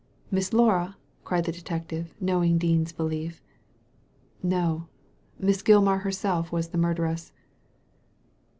Miss 0.31 0.51
Laura 0.51 0.97
I" 0.97 0.97
cried 1.25 1.43
the 1.45 1.51
detective, 1.51 2.15
knowing 2.19 2.57
Dean's 2.57 2.91
behef." 2.91 3.39
No. 4.57 4.87
Miss 5.37 5.61
Gilmar 5.61 5.99
herself 5.99 6.51
was 6.51 6.69
the 6.69 6.77
murderess." 6.79 7.33